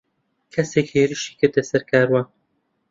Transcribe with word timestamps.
کەسێک 0.53 0.87
هێرشی 0.95 1.37
کردە 1.39 1.63
سەر 1.69 1.81
کاروان. 1.89 2.25